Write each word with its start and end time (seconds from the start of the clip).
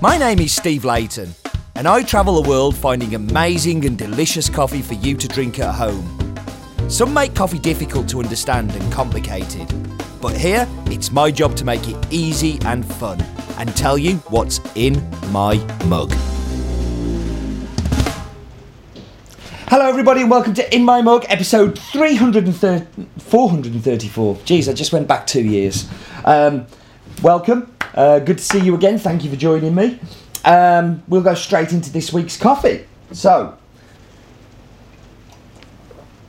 My 0.00 0.18
name 0.18 0.40
is 0.40 0.52
Steve 0.52 0.84
Leighton, 0.84 1.34
and 1.76 1.86
I 1.88 2.02
travel 2.02 2.42
the 2.42 2.48
world 2.48 2.76
finding 2.76 3.14
amazing 3.14 3.86
and 3.86 3.96
delicious 3.96 4.48
coffee 4.48 4.82
for 4.82 4.94
you 4.94 5.16
to 5.16 5.28
drink 5.28 5.58
at 5.60 5.74
home. 5.74 6.04
Some 6.90 7.14
make 7.14 7.34
coffee 7.34 7.58
difficult 7.58 8.08
to 8.10 8.20
understand 8.20 8.72
and 8.72 8.92
complicated, 8.92 9.72
but 10.20 10.36
here 10.36 10.68
it's 10.86 11.10
my 11.10 11.30
job 11.30 11.56
to 11.56 11.64
make 11.64 11.88
it 11.88 11.96
easy 12.10 12.58
and 12.64 12.84
fun 12.84 13.20
and 13.56 13.74
tell 13.76 13.96
you 13.96 14.16
what's 14.28 14.60
in 14.74 14.94
my 15.30 15.56
mug. 15.86 16.12
Hello, 19.68 19.86
everybody, 19.86 20.20
and 20.20 20.30
welcome 20.30 20.54
to 20.54 20.74
In 20.74 20.84
My 20.84 21.00
Mug, 21.02 21.24
episode 21.28 21.78
330, 21.78 22.86
434. 23.18 24.34
Jeez, 24.36 24.68
I 24.68 24.72
just 24.74 24.92
went 24.92 25.08
back 25.08 25.26
two 25.26 25.42
years. 25.42 25.88
Um, 26.24 26.66
welcome. 27.22 27.73
Uh, 27.94 28.18
good 28.18 28.38
to 28.38 28.44
see 28.44 28.58
you 28.58 28.74
again. 28.74 28.98
Thank 28.98 29.22
you 29.22 29.30
for 29.30 29.36
joining 29.36 29.74
me. 29.74 30.00
Um, 30.44 31.02
we'll 31.06 31.22
go 31.22 31.34
straight 31.34 31.72
into 31.72 31.92
this 31.92 32.12
week's 32.12 32.36
coffee. 32.36 32.86
So, 33.12 33.56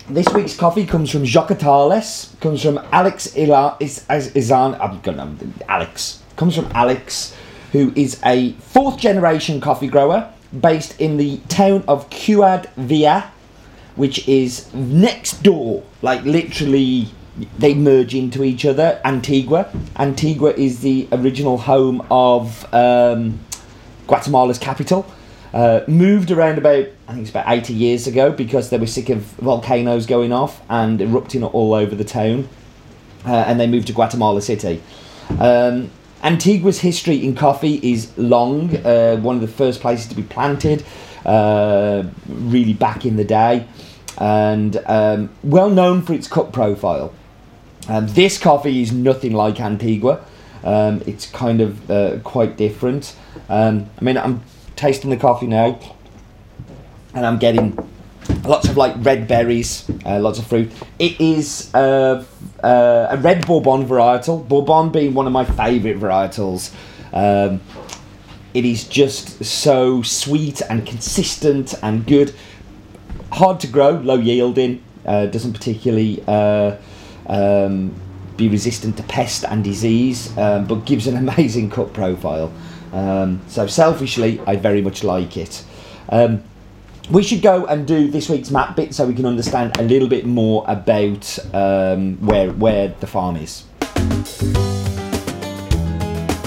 this 0.07 0.27
week's 0.29 0.55
coffee 0.55 0.85
comes 0.85 1.09
from 1.09 1.23
Jocatales, 1.23 2.39
comes 2.39 2.61
from 2.61 2.77
Alex 2.91 3.35
Ila, 3.35 3.77
is, 3.79 4.05
is, 4.09 4.51
I'm 4.51 5.01
gonna, 5.01 5.35
Alex, 5.67 6.21
comes 6.35 6.55
from 6.55 6.69
Alex, 6.75 7.35
who 7.71 7.91
is 7.95 8.21
a 8.23 8.51
fourth 8.53 8.99
generation 8.99 9.59
coffee 9.59 9.87
grower 9.87 10.31
based 10.61 11.01
in 11.01 11.17
the 11.17 11.37
town 11.49 11.83
of 11.87 12.07
Ciudad 12.13 12.69
Vieja, 12.77 13.31
which 13.95 14.27
is 14.27 14.71
next 14.73 15.41
door, 15.41 15.83
like 16.03 16.23
literally 16.23 17.09
they 17.57 17.73
merge 17.73 18.15
into 18.15 18.43
each 18.43 18.65
other. 18.65 18.99
Antigua. 19.03 19.69
Antigua 19.97 20.51
is 20.51 20.81
the 20.81 21.07
original 21.11 21.57
home 21.57 22.05
of 22.09 22.71
um, 22.73 23.39
Guatemala's 24.07 24.57
capital. 24.57 25.05
Uh, 25.53 25.85
moved 25.87 26.31
around 26.31 26.57
about, 26.57 26.85
I 27.07 27.13
think 27.13 27.21
it's 27.21 27.29
about 27.29 27.45
80 27.47 27.73
years 27.73 28.07
ago 28.07 28.31
because 28.31 28.69
they 28.69 28.77
were 28.77 28.87
sick 28.87 29.09
of 29.09 29.21
volcanoes 29.21 30.05
going 30.05 30.33
off 30.33 30.61
and 30.69 31.01
erupting 31.01 31.43
all 31.43 31.73
over 31.73 31.95
the 31.95 32.03
town. 32.03 32.49
Uh, 33.25 33.35
and 33.47 33.59
they 33.59 33.67
moved 33.67 33.87
to 33.87 33.93
Guatemala 33.93 34.41
City. 34.41 34.81
Um, 35.39 35.89
Antigua's 36.23 36.79
history 36.79 37.23
in 37.23 37.35
coffee 37.35 37.79
is 37.83 38.15
long, 38.17 38.75
uh, 38.77 39.17
one 39.17 39.35
of 39.35 39.41
the 39.41 39.47
first 39.47 39.79
places 39.79 40.07
to 40.07 40.15
be 40.15 40.23
planted, 40.23 40.83
uh, 41.25 42.03
really 42.27 42.73
back 42.73 43.05
in 43.05 43.15
the 43.15 43.23
day, 43.23 43.67
and 44.17 44.81
um, 44.87 45.29
well 45.43 45.69
known 45.69 46.01
for 46.01 46.13
its 46.13 46.27
cup 46.27 46.51
profile. 46.51 47.13
Um, 47.87 48.07
this 48.07 48.37
coffee 48.37 48.81
is 48.81 48.91
nothing 48.91 49.33
like 49.33 49.59
Antigua. 49.59 50.25
Um, 50.63 51.03
it's 51.05 51.27
kind 51.27 51.61
of 51.61 51.91
uh, 51.91 52.19
quite 52.23 52.57
different. 52.57 53.15
Um, 53.49 53.89
I 53.99 54.03
mean, 54.03 54.17
I'm 54.17 54.43
tasting 54.75 55.11
the 55.11 55.17
coffee 55.17 55.47
now, 55.47 55.79
and 57.13 57.25
I'm 57.25 57.37
getting 57.37 57.77
lots 58.43 58.67
of 58.67 58.77
like 58.77 58.95
red 58.99 59.27
berries, 59.27 59.89
uh, 60.05 60.19
lots 60.19 60.39
of 60.39 60.47
fruit. 60.47 60.71
It 60.97 61.19
is 61.21 61.73
uh, 61.75 62.25
uh, 62.63 63.07
a 63.11 63.17
red 63.17 63.45
Bourbon 63.45 63.85
varietal. 63.85 64.47
Bourbon 64.47 64.91
being 64.91 65.13
one 65.13 65.27
of 65.27 65.33
my 65.33 65.45
favourite 65.45 65.99
varietals. 65.99 66.73
Um, 67.13 67.61
it 68.53 68.65
is 68.65 68.85
just 68.85 69.43
so 69.43 70.01
sweet 70.01 70.61
and 70.69 70.85
consistent 70.87 71.75
and 71.83 72.07
good. 72.07 72.33
Hard 73.31 73.59
to 73.59 73.67
grow, 73.67 73.91
low 73.91 74.15
yielding. 74.15 74.81
Uh, 75.05 75.27
doesn't 75.27 75.53
particularly 75.53 76.23
uh, 76.27 76.77
um, 77.27 77.93
be 78.37 78.49
resistant 78.49 78.97
to 78.97 79.03
pest 79.03 79.45
and 79.45 79.63
disease, 79.63 80.35
um, 80.37 80.65
but 80.65 80.85
gives 80.85 81.07
an 81.07 81.17
amazing 81.29 81.69
cut 81.69 81.93
profile. 81.93 82.51
Um, 82.93 83.41
so 83.47 83.67
selfishly, 83.67 84.39
I 84.47 84.55
very 84.55 84.81
much 84.81 85.03
like 85.03 85.37
it. 85.37 85.63
Um, 86.09 86.43
we 87.09 87.21
should 87.21 87.41
go 87.41 87.65
and 87.65 87.87
do 87.87 88.09
this 88.09 88.29
week's 88.29 88.49
map 88.49 88.75
bit 88.75 88.95
so 88.95 89.05
we 89.05 89.13
can 89.13 89.25
understand 89.25 89.77
a 89.77 89.83
little 89.83 90.07
bit 90.07 90.25
more 90.25 90.65
about 90.67 91.37
um, 91.53 92.17
where 92.25 92.51
where 92.51 92.89
the 92.99 93.07
farm 93.07 93.35
is. 93.35 93.63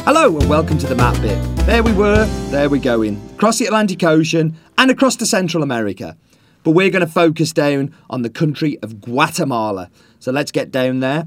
Hello 0.05 0.39
and 0.39 0.49
welcome 0.49 0.79
to 0.79 0.87
the 0.87 0.95
map 0.95 1.21
bit. 1.21 1.39
There 1.67 1.83
we 1.83 1.93
were, 1.93 2.25
there 2.51 2.71
we're 2.71 2.81
going. 2.81 3.21
Across 3.35 3.59
the 3.59 3.67
Atlantic 3.67 4.03
Ocean 4.03 4.57
and 4.79 4.91
across 4.91 5.17
to 5.17 5.27
Central 5.27 5.63
America. 5.63 6.17
But 6.65 6.73
we're 6.73 6.91
going 6.91 7.07
to 7.07 7.13
focus 7.13 7.53
down 7.53 7.95
on 8.11 8.23
the 8.23 8.31
country 8.31 8.79
of 8.83 9.01
Guatemala. 9.01 9.91
So 10.19 10.33
let's 10.33 10.51
get 10.51 10.71
down 10.71 11.01
there. 11.01 11.27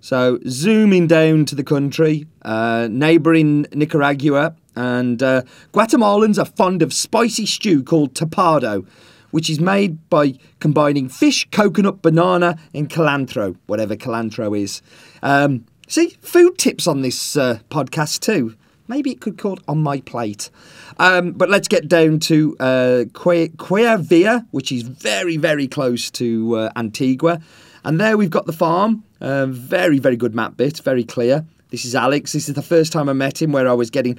So 0.00 0.40
zooming 0.48 1.06
down 1.06 1.44
to 1.44 1.54
the 1.54 1.62
country, 1.62 2.26
uh, 2.42 2.88
neighbouring 2.90 3.66
Nicaragua, 3.72 4.56
and 4.74 5.22
uh, 5.22 5.42
Guatemalans 5.72 6.42
are 6.42 6.44
fond 6.44 6.82
of 6.82 6.92
spicy 6.92 7.46
stew 7.46 7.84
called 7.84 8.14
tapado, 8.14 8.84
which 9.30 9.48
is 9.48 9.60
made 9.60 10.08
by 10.10 10.34
combining 10.58 11.08
fish, 11.08 11.48
coconut, 11.52 12.02
banana, 12.02 12.58
and 12.74 12.88
cilantro, 12.88 13.56
whatever 13.66 13.94
cilantro 13.94 14.58
is. 14.58 14.82
Um, 15.22 15.66
see, 15.86 16.16
food 16.20 16.58
tips 16.58 16.88
on 16.88 17.02
this 17.02 17.36
uh, 17.36 17.60
podcast 17.70 18.20
too. 18.20 18.56
Maybe 18.88 19.10
it 19.10 19.20
could 19.20 19.38
call 19.38 19.58
on 19.68 19.82
my 19.82 20.00
plate. 20.00 20.50
Um, 20.98 21.32
but 21.32 21.48
let's 21.48 21.68
get 21.68 21.88
down 21.88 22.18
to 22.20 22.56
uh, 22.58 23.04
Cuellar, 23.12 24.46
which 24.50 24.72
is 24.72 24.82
very, 24.82 25.36
very 25.36 25.68
close 25.68 26.10
to 26.12 26.56
uh, 26.56 26.70
Antigua. 26.76 27.40
And 27.84 28.00
there 28.00 28.16
we've 28.16 28.30
got 28.30 28.46
the 28.46 28.52
farm. 28.52 29.04
Uh, 29.20 29.46
very, 29.46 29.98
very 29.98 30.16
good 30.16 30.34
map 30.34 30.56
bit, 30.56 30.78
very 30.80 31.04
clear. 31.04 31.44
This 31.70 31.84
is 31.84 31.94
Alex. 31.94 32.32
This 32.32 32.48
is 32.48 32.54
the 32.54 32.62
first 32.62 32.92
time 32.92 33.08
I 33.08 33.12
met 33.12 33.40
him 33.40 33.52
where 33.52 33.68
I 33.68 33.72
was 33.72 33.90
getting 33.90 34.18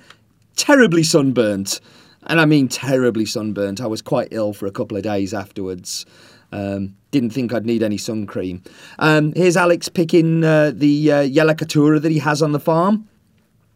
terribly 0.55 1.03
sunburnt. 1.03 1.79
And 2.25 2.39
I 2.39 2.45
mean 2.45 2.67
terribly 2.67 3.25
sunburnt. 3.25 3.81
I 3.81 3.87
was 3.87 4.01
quite 4.01 4.29
ill 4.31 4.53
for 4.53 4.65
a 4.65 4.71
couple 4.71 4.95
of 4.97 5.03
days 5.03 5.33
afterwards. 5.33 6.05
Um, 6.53 6.95
didn't 7.11 7.31
think 7.31 7.53
I'd 7.53 7.65
need 7.65 7.83
any 7.83 7.97
sun 7.97 8.25
cream. 8.25 8.63
Um, 8.99 9.33
here's 9.33 9.57
Alex 9.57 9.89
picking 9.89 10.43
uh, 10.43 10.71
the 10.73 11.11
uh, 11.11 11.21
yellow 11.21 11.53
that 11.53 12.11
he 12.11 12.19
has 12.19 12.41
on 12.41 12.51
the 12.51 12.59
farm. 12.59 13.07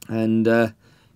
And 0.07 0.47
uh, 0.47 0.69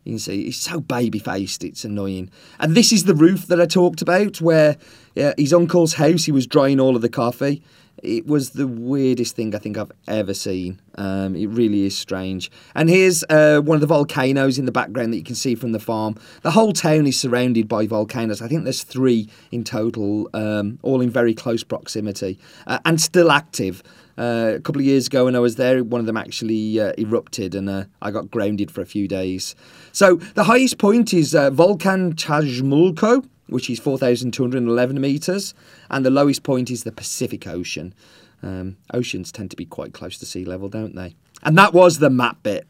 you 0.03 0.13
can 0.13 0.19
see 0.19 0.46
he's 0.46 0.59
so 0.59 0.79
baby 0.79 1.19
faced, 1.19 1.63
it's 1.63 1.85
annoying. 1.85 2.29
And 2.59 2.75
this 2.75 2.91
is 2.91 3.03
the 3.06 3.16
roof 3.16 3.47
that 3.47 3.62
I 3.62 3.66
talked 3.66 4.02
about, 4.02 4.41
where 4.41 4.78
his 5.16 5.54
uncle's 5.54 5.94
house, 5.94 6.26
he 6.26 6.32
was 6.32 6.48
drying 6.48 6.80
all 6.80 6.96
of 6.96 7.02
the 7.02 7.10
coffee. 7.10 7.62
It 8.02 8.26
was 8.26 8.52
the 8.52 8.68
weirdest 8.68 9.36
thing 9.36 9.54
I 9.54 9.60
think 9.60 9.78
I've 9.78 9.92
ever 10.08 10.34
seen. 10.34 10.82
Um, 10.96 11.36
it 11.36 11.48
really 11.48 11.86
is 11.86 11.96
strange. 11.96 12.50
And 12.74 12.90
here's 12.90 13.24
uh, 13.30 13.62
one 13.64 13.76
of 13.76 13.82
the 13.82 13.88
volcanoes 13.88 14.58
in 14.58 14.66
the 14.66 14.72
background 14.72 15.14
that 15.14 15.18
you 15.18 15.24
can 15.24 15.36
see 15.36 15.54
from 15.54 15.72
the 15.72 15.80
farm. 15.80 16.16
The 16.42 16.52
whole 16.52 16.74
town 16.74 17.06
is 17.06 17.20
surrounded 17.20 17.68
by 17.68 17.86
volcanoes. 17.86 18.42
I 18.42 18.48
think 18.48 18.64
there's 18.64 18.84
three 18.84 19.30
in 19.52 19.64
total, 19.64 20.30
um, 20.34 20.80
all 20.82 21.02
in 21.02 21.12
very 21.12 21.36
close 21.36 21.64
proximity 21.64 22.40
uh, 22.66 22.80
and 22.86 23.00
still 23.00 23.32
active. 23.32 23.84
Uh, 24.18 24.54
a 24.56 24.60
couple 24.60 24.82
of 24.82 24.86
years 24.86 25.08
ago 25.08 25.26
when 25.26 25.36
I 25.36 25.40
was 25.40 25.56
there, 25.56 25.84
one 25.84 26.00
of 26.00 26.08
them 26.08 26.18
actually 26.18 26.80
uh, 26.80 26.94
erupted 26.98 27.56
and 27.56 27.70
uh, 27.70 27.86
I 28.02 28.12
got 28.12 28.32
grounded 28.32 28.72
for 28.72 28.82
a 28.82 28.86
few 28.86 29.08
days. 29.08 29.56
So 29.92 30.16
the 30.16 30.46
highest 30.46 30.80
point 30.80 31.14
is 31.14 31.36
uh, 31.36 31.50
Volcan 31.52 32.14
Tajumulco, 32.14 33.26
which 33.51 33.69
is 33.69 33.79
4,211 33.79 35.00
metres, 35.00 35.53
and 35.89 36.06
the 36.06 36.09
lowest 36.09 36.44
point 36.44 36.72
is 36.72 36.84
the 36.84 36.91
Pacific 36.91 37.47
Ocean. 37.47 37.94
Um, 38.44 38.78
oceans 38.94 39.31
tend 39.31 39.51
to 39.51 39.57
be 39.57 39.66
quite 39.66 39.94
close 39.94 40.17
to 40.17 40.25
sea 40.25 40.45
level, 40.45 40.69
don't 40.69 40.95
they? 40.95 41.16
And 41.44 41.57
that 41.57 41.73
was 41.73 42.00
the 42.00 42.09
map 42.09 42.41
bit. 42.44 42.67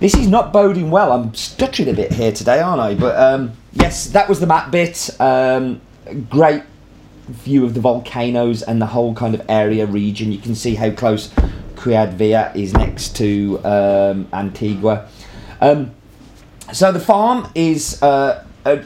This 0.00 0.14
is 0.14 0.26
not 0.28 0.50
boding 0.50 0.90
well. 0.90 1.12
I'm 1.12 1.34
stuttering 1.34 1.90
a 1.90 1.92
bit 1.92 2.10
here 2.10 2.32
today, 2.32 2.60
aren't 2.60 2.80
I? 2.80 2.94
But 2.94 3.16
um, 3.16 3.52
yes, 3.72 4.06
that 4.08 4.30
was 4.30 4.40
the 4.40 4.46
map 4.46 4.70
bit. 4.70 5.10
Um, 5.20 5.82
great 6.30 6.62
view 7.28 7.64
of 7.64 7.74
the 7.74 7.80
volcanoes 7.80 8.62
and 8.62 8.80
the 8.80 8.86
whole 8.86 9.14
kind 9.14 9.34
of 9.34 9.42
area 9.48 9.84
region. 9.86 10.32
You 10.32 10.38
can 10.38 10.54
see 10.54 10.74
how 10.74 10.90
close 10.90 11.30
Ciudad 11.82 12.20
is 12.56 12.72
next 12.74 13.16
to 13.16 13.60
um, 13.64 14.28
Antigua. 14.32 15.08
Um, 15.60 15.92
so 16.72 16.92
the 16.92 17.00
farm 17.00 17.50
is 17.54 18.02
uh, 18.02 18.44
a, 18.64 18.84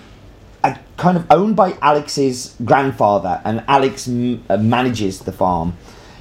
a 0.62 0.78
kind 0.96 1.16
of 1.16 1.26
owned 1.30 1.56
by 1.56 1.76
Alex's 1.82 2.56
grandfather, 2.64 3.40
and 3.44 3.64
Alex 3.68 4.08
m- 4.08 4.44
uh, 4.48 4.56
manages 4.56 5.20
the 5.20 5.32
farm. 5.32 5.76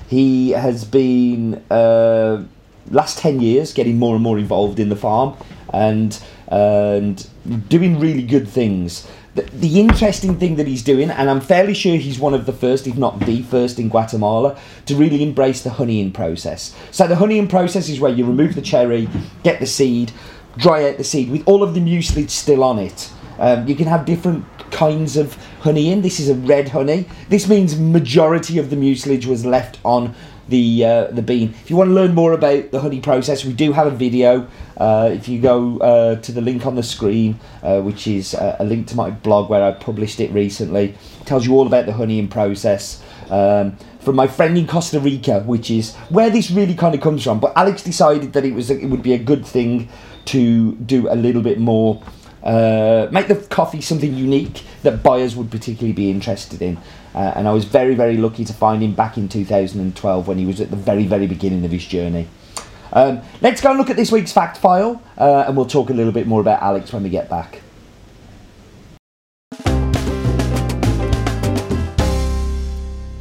He 0.08 0.52
has 0.52 0.84
been 0.84 1.64
uh, 1.72 2.44
last 2.92 3.18
10 3.20 3.40
years 3.40 3.74
getting 3.74 3.98
more 3.98 4.16
and 4.16 4.24
more 4.24 4.38
involved 4.38 4.80
in 4.80 4.90
the 4.90 4.96
farm 4.96 5.36
and 5.74 6.22
and 6.48 7.28
doing 7.68 8.00
really 8.00 8.24
good 8.24 8.48
things. 8.48 9.08
The, 9.36 9.42
the 9.42 9.80
interesting 9.80 10.38
thing 10.38 10.58
that 10.58 10.68
he's 10.68 10.84
doing 10.84 11.10
and 11.10 11.28
i'm 11.28 11.42
fairly 11.42 11.74
sure 11.74 11.96
he's 11.96 12.20
one 12.20 12.36
of 12.36 12.46
the 12.46 12.54
first 12.54 12.86
if 12.86 12.96
not 12.96 13.20
the 13.22 13.42
first 13.42 13.80
in 13.80 13.90
guatemala 13.90 14.56
to 14.86 14.96
really 14.96 15.24
embrace 15.24 15.64
the 15.64 15.72
honeying 15.72 16.12
process. 16.12 16.76
So 16.92 17.08
the 17.08 17.16
honeying 17.16 17.48
process 17.48 17.90
is 17.90 18.00
where 18.00 18.12
you 18.12 18.26
remove 18.26 18.54
the 18.54 18.62
cherry 18.62 19.10
get 19.42 19.60
the 19.60 19.66
seed 19.66 20.12
dry 20.58 20.88
out 20.88 20.98
the 20.98 21.04
seed 21.04 21.32
with 21.32 21.44
all 21.48 21.64
of 21.64 21.74
the 21.74 21.80
mucilage 21.80 22.30
still 22.30 22.64
on 22.64 22.80
it. 22.80 23.10
Um, 23.40 23.68
you 23.68 23.76
can 23.76 23.88
have 23.88 24.06
different 24.06 24.46
kinds 24.72 25.18
of 25.18 25.38
honey 25.64 25.92
in 25.92 26.02
this 26.02 26.20
is 26.20 26.30
a 26.30 26.36
red 26.36 26.70
honey 26.70 27.06
this 27.30 27.48
means 27.48 27.78
majority 27.80 28.58
of 28.60 28.70
the 28.70 28.76
mucilage 28.76 29.26
was 29.26 29.46
left 29.46 29.80
on 29.84 30.14
the 30.50 30.86
uh, 30.86 31.08
the 31.08 31.22
bean. 31.22 31.50
If 31.64 31.70
you 31.70 31.76
want 31.76 31.90
to 31.90 31.94
learn 31.94 32.14
more 32.14 32.34
about 32.34 32.72
the 32.72 32.80
honey 32.80 33.00
process, 33.00 33.46
we 33.46 33.54
do 33.54 33.72
have 33.72 33.88
a 33.88 33.92
video. 33.92 34.48
Uh, 34.78 35.10
if 35.14 35.28
you 35.28 35.40
go 35.40 35.78
uh, 35.78 36.16
to 36.18 36.32
the 36.32 36.42
link 36.42 36.66
on 36.66 36.76
the 36.76 36.84
screen, 36.84 37.40
uh, 37.62 37.82
which 37.82 38.08
is 38.08 38.36
uh, 38.36 38.58
a 38.60 38.64
link 38.66 38.88
to 38.88 38.96
my 38.96 39.10
blog 39.10 39.50
where 39.50 39.64
I 39.64 39.72
published 39.72 40.20
it 40.20 40.32
recently, 40.32 40.96
it 41.22 41.26
tells 41.26 41.46
you 41.46 41.54
all 41.54 41.68
about 41.68 41.86
the 41.86 41.94
honeying 41.94 42.28
process. 42.28 43.02
Um, 43.30 43.78
from 44.00 44.18
my 44.18 44.28
friend 44.28 44.58
in 44.58 44.68
Costa 44.68 45.00
Rica, 45.00 45.40
which 45.42 45.72
is 45.72 45.96
where 46.10 46.30
this 46.30 46.52
really 46.52 46.76
kind 46.76 46.94
of 46.94 47.00
comes 47.00 47.24
from. 47.24 47.40
But 47.40 47.54
Alex 47.56 47.82
decided 47.82 48.34
that 48.34 48.44
it 48.44 48.54
was 48.54 48.70
it 48.70 48.88
would 48.88 49.04
be 49.04 49.14
a 49.14 49.18
good 49.18 49.46
thing 49.46 49.88
to 50.26 50.74
do 50.74 51.10
a 51.10 51.16
little 51.16 51.42
bit 51.42 51.60
more 51.60 52.02
uh, 52.44 53.08
make 53.12 53.28
the 53.28 53.36
coffee 53.36 53.82
something 53.82 54.14
unique 54.14 54.64
that 54.84 55.02
buyers 55.02 55.36
would 55.36 55.50
particularly 55.50 55.94
be 55.94 56.12
interested 56.12 56.62
in. 56.62 56.78
Uh, 57.16 57.34
and 57.36 57.48
I 57.48 57.54
was 57.54 57.66
very, 57.66 57.96
very 57.96 58.18
lucky 58.18 58.44
to 58.46 58.54
find 58.54 58.82
him 58.84 58.94
back 58.94 59.18
in 59.18 59.30
2012 59.30 60.28
when 60.28 60.38
he 60.38 60.46
was 60.46 60.60
at 60.60 60.70
the 60.70 60.76
very, 60.76 61.06
very 61.06 61.28
beginning 61.28 61.64
of 61.64 61.72
his 61.72 61.86
journey. 61.86 62.28
Um, 62.92 63.22
let's 63.42 63.62
go 63.62 63.70
and 63.70 63.80
look 63.80 63.90
at 63.90 63.96
this 63.96 64.12
week's 64.12 64.32
fact 64.32 64.58
file, 64.58 65.02
uh, 65.18 65.46
and 65.48 65.58
we'll 65.58 65.66
talk 65.66 65.90
a 65.90 65.94
little 65.94 66.12
bit 66.12 66.28
more 66.28 66.42
about 66.42 66.62
Alex 66.62 66.94
when 66.94 67.04
we 67.04 67.10
get 67.10 67.30
back. 67.30 67.62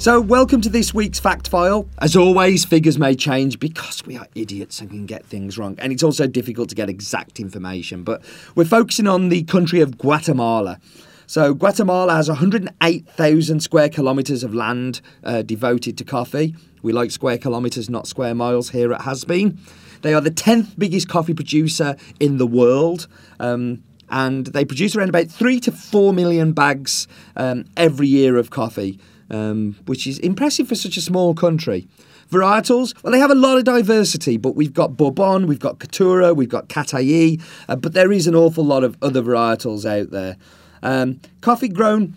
So, 0.02 0.20
welcome 0.20 0.60
to 0.62 0.68
this 0.68 0.92
week's 0.92 1.20
fact 1.20 1.46
file. 1.46 1.88
As 1.98 2.16
always, 2.16 2.64
figures 2.64 2.98
may 2.98 3.14
change 3.14 3.60
because 3.60 4.04
we 4.04 4.16
are 4.16 4.26
idiots 4.34 4.80
and 4.80 4.90
can 4.90 5.06
get 5.06 5.24
things 5.24 5.56
wrong. 5.56 5.76
And 5.78 5.92
it's 5.92 6.02
also 6.02 6.26
difficult 6.26 6.70
to 6.70 6.74
get 6.74 6.90
exact 6.90 7.38
information. 7.38 8.02
But 8.02 8.20
we're 8.56 8.64
focusing 8.64 9.06
on 9.06 9.28
the 9.28 9.44
country 9.44 9.80
of 9.80 9.98
Guatemala. 9.98 10.80
So, 11.28 11.54
Guatemala 11.54 12.14
has 12.14 12.26
108,000 12.26 13.60
square 13.60 13.88
kilometres 13.88 14.42
of 14.42 14.52
land 14.52 15.02
uh, 15.22 15.42
devoted 15.42 15.96
to 15.98 16.04
coffee. 16.04 16.56
We 16.82 16.92
like 16.92 17.12
square 17.12 17.38
kilometres, 17.38 17.88
not 17.88 18.08
square 18.08 18.34
miles 18.34 18.70
here 18.70 18.92
at 18.92 19.02
Has 19.02 19.24
Bean. 19.24 19.56
They 20.00 20.14
are 20.14 20.20
the 20.20 20.32
10th 20.32 20.76
biggest 20.76 21.08
coffee 21.08 21.32
producer 21.32 21.94
in 22.18 22.38
the 22.38 22.46
world. 22.48 23.06
Um, 23.38 23.84
and 24.10 24.48
they 24.48 24.64
produce 24.64 24.96
around 24.96 25.10
about 25.10 25.28
three 25.28 25.60
to 25.60 25.70
four 25.70 26.12
million 26.12 26.54
bags 26.54 27.06
um, 27.36 27.66
every 27.76 28.08
year 28.08 28.36
of 28.36 28.50
coffee 28.50 28.98
um, 29.32 29.76
which 29.86 30.06
is 30.06 30.18
impressive 30.20 30.68
for 30.68 30.74
such 30.74 30.96
a 30.96 31.00
small 31.00 31.34
country. 31.34 31.88
Varietals, 32.30 32.94
well, 33.02 33.12
they 33.12 33.18
have 33.18 33.30
a 33.30 33.34
lot 33.34 33.58
of 33.58 33.64
diversity, 33.64 34.36
but 34.36 34.54
we've 34.54 34.72
got 34.72 34.96
Bourbon, 34.96 35.46
we've 35.46 35.58
got 35.58 35.78
Caturra, 35.78 36.34
we've 36.34 36.48
got 36.48 36.68
Catuai, 36.68 37.42
uh, 37.68 37.76
but 37.76 37.92
there 37.92 38.12
is 38.12 38.26
an 38.26 38.34
awful 38.34 38.64
lot 38.64 38.84
of 38.84 38.96
other 39.02 39.22
varietals 39.22 39.84
out 39.84 40.10
there. 40.10 40.36
Um, 40.82 41.20
coffee 41.40 41.68
grown 41.68 42.14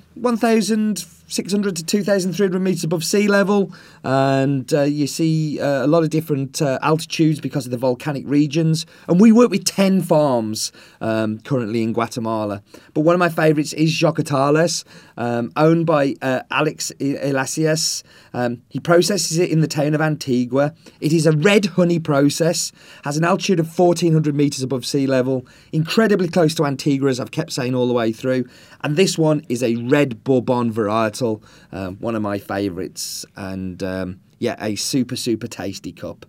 1,600 1.25 1.75
to 1.75 1.83
2,300 1.83 2.62
metres 2.62 2.83
above 2.83 3.04
sea 3.04 3.27
level, 3.27 3.74
and 4.04 4.72
uh, 4.72 4.83
you 4.83 5.07
see 5.07 5.60
uh, 5.60 5.83
a 5.83 5.88
lot 5.88 6.04
of 6.04 6.12
different 6.12 6.62
uh, 6.62 6.77
altitudes 6.83 7.39
because 7.39 7.66
of 7.66 7.72
the 7.72 7.77
volcanic 7.77 8.24
regions. 8.27 8.86
And 9.07 9.19
we 9.19 9.31
work 9.31 9.50
with 9.50 9.66
10 9.66 10.04
farms 10.04 10.72
um, 11.01 11.39
currently 11.39 11.81
in 11.81 11.94
Guatemala. 11.94 12.62
But 12.94 13.01
one 13.01 13.16
of 13.16 13.19
my 13.19 13.30
favourites 13.30 13.74
is 13.74 13.92
Jocatales, 13.92 14.83
um, 15.18 15.51
owned 15.56 15.88
by 15.88 16.13
uh, 16.22 16.44
Alex 16.51 16.92
Ilacias. 17.00 18.04
Um, 18.31 18.62
he 18.69 18.80
processes 18.80 19.39
it 19.39 19.50
in 19.50 19.62
the 19.62 19.68
town 19.68 19.95
of 19.95 20.01
Antigua. 20.01 20.75
It 21.01 21.12
is 21.12 21.25
a 21.25 21.31
red 21.31 21.66
honey 21.66 21.98
process, 21.98 22.72
has 23.04 23.18
an 23.18 23.24
altitude 23.24 23.60
of 23.60 23.80
1,400 23.80 24.36
metres 24.36 24.62
above 24.62 24.86
sea 24.86 25.07
level, 25.07 25.48
incredibly 25.72 26.27
close 26.27 26.54
to 26.54 26.66
Antigua, 26.66 27.10
as 27.10 27.19
I've 27.19 27.31
kept 27.31 27.51
saying 27.51 27.74
all 27.74 27.88
the 27.88 27.94
way 27.95 28.12
through. 28.12 28.45
And 28.83 28.95
this 28.95 29.18
one 29.18 29.44
is 29.50 29.63
a 29.63 29.75
red 29.77 30.24
Bourbon 30.24 30.72
um, 31.21 31.97
one 31.97 32.15
of 32.15 32.21
my 32.21 32.38
favourites, 32.38 33.25
and 33.35 33.81
um, 33.83 34.19
yeah, 34.39 34.56
a 34.59 34.75
super, 34.75 35.15
super 35.15 35.47
tasty 35.47 35.91
cup. 35.91 36.25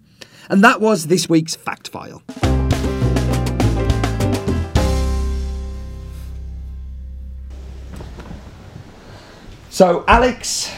And 0.48 0.62
that 0.62 0.80
was 0.80 1.08
this 1.08 1.28
week's 1.28 1.56
Fact 1.56 1.88
File. 1.88 2.22
So, 9.70 10.04
Alex, 10.08 10.70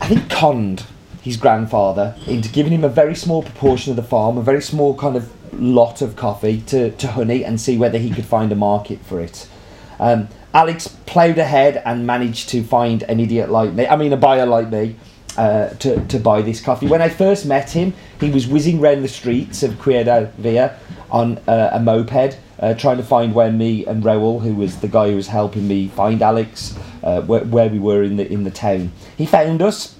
I 0.00 0.08
think, 0.08 0.30
conned 0.30 0.84
his 1.20 1.36
grandfather 1.36 2.16
into 2.26 2.48
giving 2.48 2.72
him 2.72 2.84
a 2.84 2.88
very 2.88 3.14
small 3.14 3.42
proportion 3.42 3.90
of 3.90 3.96
the 3.96 4.02
farm, 4.02 4.38
a 4.38 4.42
very 4.42 4.62
small 4.62 4.94
kind 4.94 5.14
of 5.14 5.30
lot 5.60 6.00
of 6.00 6.16
coffee 6.16 6.62
to, 6.62 6.90
to 6.92 7.08
honey 7.08 7.44
and 7.44 7.60
see 7.60 7.76
whether 7.76 7.98
he 7.98 8.10
could 8.10 8.24
find 8.24 8.50
a 8.50 8.56
market 8.56 8.98
for 9.04 9.20
it. 9.20 9.46
Um, 10.00 10.28
Alex 10.54 10.88
ploughed 11.06 11.38
ahead 11.38 11.82
and 11.84 12.06
managed 12.06 12.48
to 12.50 12.62
find 12.62 13.02
an 13.04 13.20
idiot 13.20 13.50
like 13.50 13.72
me, 13.72 13.86
I 13.86 13.96
mean, 13.96 14.12
a 14.12 14.16
buyer 14.16 14.46
like 14.46 14.70
me, 14.70 14.96
uh, 15.36 15.70
to, 15.70 16.04
to 16.06 16.18
buy 16.18 16.42
this 16.42 16.60
coffee. 16.60 16.86
When 16.86 17.00
I 17.00 17.08
first 17.08 17.46
met 17.46 17.70
him, 17.70 17.94
he 18.20 18.30
was 18.30 18.46
whizzing 18.46 18.80
around 18.80 19.02
the 19.02 19.08
streets 19.08 19.62
of 19.62 19.80
Ciudad 19.82 20.32
Vieja 20.34 20.78
on 21.10 21.38
uh, 21.48 21.70
a 21.72 21.80
moped, 21.80 22.38
uh, 22.58 22.74
trying 22.74 22.98
to 22.98 23.02
find 23.02 23.34
where 23.34 23.50
me 23.50 23.86
and 23.86 24.02
Raul, 24.02 24.42
who 24.42 24.54
was 24.54 24.80
the 24.80 24.88
guy 24.88 25.10
who 25.10 25.16
was 25.16 25.28
helping 25.28 25.66
me 25.66 25.88
find 25.88 26.20
Alex, 26.22 26.78
uh, 27.02 27.22
where, 27.22 27.44
where, 27.44 27.68
we 27.68 27.78
were 27.78 28.02
in 28.02 28.16
the 28.16 28.30
in 28.30 28.44
the 28.44 28.50
town. 28.50 28.92
He 29.16 29.26
found 29.26 29.62
us 29.62 29.96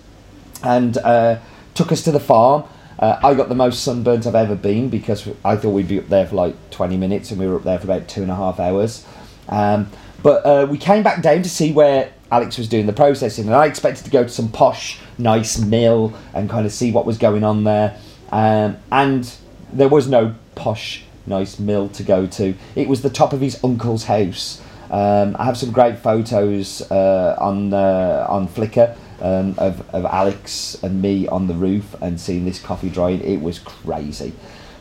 and 0.62 0.96
uh, 0.98 1.38
took 1.74 1.92
us 1.92 2.02
to 2.02 2.12
the 2.12 2.20
farm. 2.20 2.64
Uh, 2.98 3.18
I 3.24 3.34
got 3.34 3.48
the 3.48 3.54
most 3.54 3.82
sunburnt 3.82 4.26
I've 4.26 4.34
ever 4.34 4.54
been 4.54 4.88
because 4.88 5.28
I 5.44 5.56
thought 5.56 5.70
we'd 5.70 5.88
be 5.88 5.98
up 5.98 6.08
there 6.08 6.26
for 6.26 6.36
like 6.36 6.70
20 6.70 6.96
minutes 6.96 7.30
and 7.30 7.40
we 7.40 7.48
were 7.48 7.56
up 7.56 7.64
there 7.64 7.78
for 7.78 7.86
about 7.86 8.06
two 8.06 8.22
and 8.22 8.30
a 8.30 8.36
half 8.36 8.60
hours. 8.60 9.04
Um, 9.48 9.90
but 10.22 10.46
uh, 10.46 10.66
we 10.70 10.78
came 10.78 11.02
back 11.02 11.22
down 11.22 11.42
to 11.42 11.48
see 11.48 11.72
where 11.72 12.12
Alex 12.30 12.58
was 12.58 12.68
doing 12.68 12.86
the 12.86 12.92
processing, 12.92 13.46
and 13.46 13.54
I 13.54 13.66
expected 13.66 14.04
to 14.04 14.10
go 14.10 14.22
to 14.22 14.28
some 14.28 14.50
posh, 14.50 14.98
nice 15.18 15.58
mill 15.58 16.14
and 16.34 16.48
kind 16.48 16.66
of 16.66 16.72
see 16.72 16.92
what 16.92 17.04
was 17.04 17.18
going 17.18 17.44
on 17.44 17.64
there. 17.64 17.96
Um, 18.30 18.78
and 18.90 19.30
there 19.72 19.88
was 19.88 20.08
no 20.08 20.34
posh, 20.54 21.04
nice 21.26 21.58
mill 21.58 21.88
to 21.90 22.02
go 22.02 22.26
to. 22.26 22.54
It 22.74 22.88
was 22.88 23.02
the 23.02 23.10
top 23.10 23.32
of 23.32 23.40
his 23.40 23.62
uncle's 23.62 24.04
house. 24.04 24.62
Um, 24.90 25.36
I 25.38 25.44
have 25.44 25.56
some 25.56 25.72
great 25.72 25.98
photos 25.98 26.82
uh, 26.90 27.36
on 27.38 27.72
uh, 27.72 28.26
on 28.28 28.46
Flickr 28.48 28.96
um, 29.22 29.54
of, 29.56 29.88
of 29.94 30.04
Alex 30.04 30.76
and 30.82 31.00
me 31.00 31.26
on 31.28 31.46
the 31.46 31.54
roof 31.54 31.94
and 32.02 32.20
seeing 32.20 32.44
this 32.44 32.60
coffee 32.60 32.90
drying. 32.90 33.22
It 33.22 33.40
was 33.40 33.58
crazy. 33.58 34.34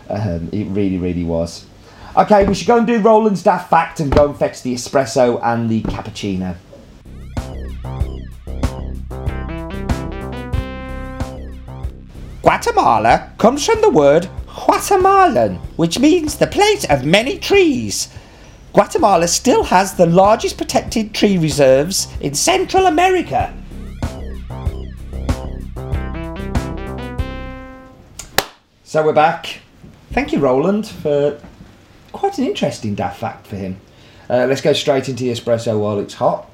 Um, 0.09 0.49
it 0.51 0.65
really, 0.65 0.97
really 0.97 1.23
was. 1.23 1.65
Okay, 2.17 2.45
we 2.45 2.53
should 2.53 2.67
go 2.67 2.77
and 2.77 2.85
do 2.85 2.99
Roland's 2.99 3.41
Daft 3.41 3.69
Fact 3.69 4.01
and 4.01 4.11
go 4.11 4.27
and 4.27 4.37
fetch 4.37 4.63
the 4.63 4.73
espresso 4.73 5.39
and 5.41 5.69
the 5.69 5.81
cappuccino. 5.83 6.57
Guatemala 12.41 13.31
comes 13.37 13.65
from 13.65 13.79
the 13.79 13.89
word 13.89 14.29
Guatemalan, 14.45 15.55
which 15.77 15.99
means 15.99 16.35
the 16.37 16.47
place 16.47 16.83
of 16.89 17.05
many 17.05 17.39
trees. 17.39 18.09
Guatemala 18.73 19.29
still 19.29 19.63
has 19.63 19.95
the 19.95 20.05
largest 20.05 20.57
protected 20.57 21.13
tree 21.13 21.37
reserves 21.37 22.09
in 22.19 22.33
Central 22.33 22.87
America. 22.87 23.53
So 28.83 29.01
we're 29.01 29.13
back. 29.13 29.61
Thank 30.11 30.33
you, 30.33 30.39
Roland, 30.39 30.85
for 30.85 31.39
quite 32.11 32.37
an 32.37 32.45
interesting 32.45 32.95
daft 32.95 33.19
fact 33.19 33.47
for 33.47 33.55
him. 33.55 33.79
Uh, 34.29 34.45
let's 34.47 34.61
go 34.61 34.73
straight 34.73 35.09
into 35.09 35.23
the 35.23 35.31
espresso 35.31 35.79
while 35.79 35.99
it's 35.99 36.13
hot. 36.13 36.49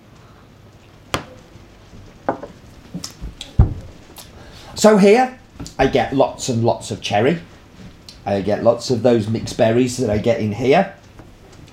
So 4.75 4.97
here, 4.97 5.39
I 5.79 5.87
get 5.87 6.13
lots 6.13 6.49
and 6.49 6.63
lots 6.63 6.91
of 6.91 7.01
cherry. 7.01 7.39
I 8.25 8.41
get 8.41 8.63
lots 8.63 8.89
of 8.89 9.03
those 9.03 9.27
mixed 9.27 9.57
berries 9.57 9.97
that 9.97 10.09
I 10.09 10.17
get 10.17 10.39
in 10.39 10.51
here. 10.51 10.93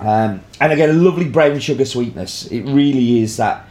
Um, 0.00 0.42
and 0.60 0.72
I 0.72 0.74
get 0.74 0.88
a 0.90 0.94
lovely 0.94 1.28
brown 1.28 1.58
sugar 1.60 1.84
sweetness. 1.84 2.46
It 2.46 2.62
really 2.62 3.20
is 3.20 3.36
that 3.36 3.68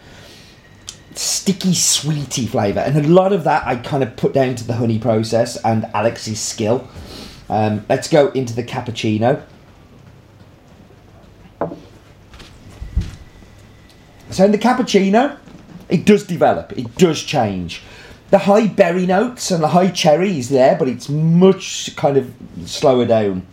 sticky, 1.15 1.74
sweety 1.74 2.46
flavour. 2.46 2.79
And 2.82 2.98
a 2.98 3.08
lot 3.08 3.34
of 3.34 3.43
that 3.43 3.65
I 3.65 3.75
kind 3.75 4.03
of 4.03 4.15
put 4.15 4.34
down 4.34 4.55
to 4.55 4.63
the 4.63 4.74
honey 4.74 5.00
process 5.00 5.58
and 5.63 5.86
Alex's 5.93 6.39
skill. 6.39 6.88
Um, 7.50 7.86
let's 7.89 8.08
go 8.08 8.29
into 8.32 8.53
the 8.53 8.63
cappuccino. 8.63 9.43
So 14.34 14.46
in 14.46 14.52
the 14.52 14.58
cappuccino, 14.58 15.38
it 15.90 16.06
does 16.06 16.25
develop, 16.25 16.78
it 16.78 16.96
does 16.96 17.22
change. 17.22 17.84
The 18.32 18.40
high 18.40 18.66
berry 18.66 19.06
notes 19.06 19.52
and 19.52 19.62
the 19.62 19.68
high 19.68 19.92
cherry 19.92 20.40
is 20.40 20.50
there, 20.50 20.75
but 20.75 20.88
it's 20.88 21.08
much 21.08 21.96
kind 21.96 22.18
of 22.18 22.34
slower 22.66 23.06
down. 23.06 23.46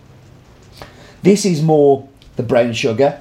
This 1.22 1.44
is 1.44 1.62
more 1.62 2.08
the 2.36 2.42
brown 2.42 2.72
sugar, 2.72 3.20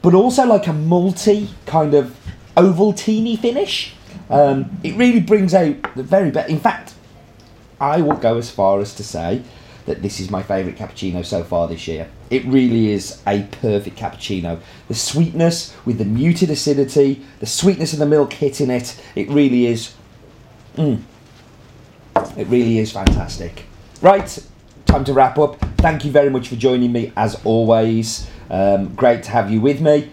but 0.00 0.14
also 0.14 0.46
like 0.46 0.66
a 0.66 0.72
multi 0.72 1.50
kind 1.66 1.92
of 1.92 2.16
ovaltine 2.56 3.38
finish. 3.38 3.94
Um, 4.30 4.78
it 4.82 4.96
really 4.96 5.20
brings 5.20 5.52
out 5.52 5.94
the 5.94 6.02
very 6.02 6.30
best. 6.30 6.48
In 6.48 6.58
fact, 6.58 6.94
I 7.78 8.00
will 8.00 8.16
go 8.16 8.38
as 8.38 8.50
far 8.50 8.80
as 8.80 8.94
to 8.94 9.04
say 9.04 9.42
that 9.84 10.00
this 10.00 10.20
is 10.20 10.30
my 10.30 10.42
favourite 10.42 10.78
cappuccino 10.78 11.22
so 11.22 11.44
far 11.44 11.68
this 11.68 11.86
year. 11.86 12.08
It 12.34 12.44
really 12.46 12.90
is 12.90 13.22
a 13.28 13.44
perfect 13.44 13.96
cappuccino. 13.96 14.58
The 14.88 14.94
sweetness 14.96 15.72
with 15.84 15.98
the 15.98 16.04
muted 16.04 16.50
acidity, 16.50 17.24
the 17.38 17.46
sweetness 17.46 17.92
of 17.92 18.00
the 18.00 18.06
milk 18.06 18.32
hitting 18.32 18.70
it, 18.70 19.00
it 19.14 19.28
really 19.28 19.66
is. 19.66 19.94
Mm. 20.74 21.02
It 22.36 22.48
really 22.48 22.80
is 22.80 22.90
fantastic. 22.90 23.66
Right, 24.02 24.36
time 24.84 25.04
to 25.04 25.12
wrap 25.12 25.38
up. 25.38 25.60
Thank 25.76 26.04
you 26.04 26.10
very 26.10 26.28
much 26.28 26.48
for 26.48 26.56
joining 26.56 26.90
me 26.90 27.12
as 27.16 27.40
always. 27.44 28.28
Um, 28.50 28.96
great 28.96 29.22
to 29.22 29.30
have 29.30 29.52
you 29.52 29.60
with 29.60 29.80
me. 29.80 30.10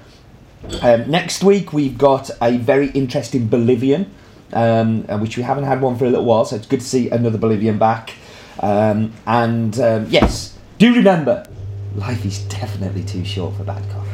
Um, 0.84 1.10
next 1.10 1.44
week 1.44 1.74
we've 1.74 1.98
got 1.98 2.30
a 2.40 2.58
very 2.58 2.92
interesting 2.92 3.48
Bolivian, 3.48 4.14
um, 4.54 5.08
uh, 5.10 5.18
which 5.18 5.38
we 5.38 5.44
haven't 5.44 5.64
had 5.64 5.82
one 5.82 5.98
for 5.98 6.06
a 6.06 6.10
little 6.12 6.26
while, 6.26 6.46
so 6.46 6.56
it's 6.56 6.68
good 6.68 6.82
to 6.82 6.86
see 6.86 7.10
another 7.10 7.40
Bolivian 7.40 7.80
back. 7.80 8.14
Um, 8.60 9.12
and 9.26 9.80
um, 9.80 10.06
yes, 10.10 10.56
do 10.78 10.94
remember, 10.94 11.48
life 11.96 12.26
is 12.26 12.40
definitely 12.46 13.04
too 13.04 13.26
short 13.26 13.56
for 13.56 13.64
bad 13.64 13.88
coffee. 13.90 14.11